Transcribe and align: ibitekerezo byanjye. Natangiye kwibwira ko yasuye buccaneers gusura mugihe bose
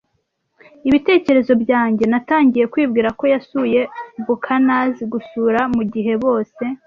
ibitekerezo 0.87 1.53
byanjye. 1.63 2.03
Natangiye 2.13 2.65
kwibwira 2.73 3.09
ko 3.19 3.23
yasuye 3.33 3.81
buccaneers 4.25 4.97
gusura 5.13 5.59
mugihe 5.75 6.13
bose 6.23 6.63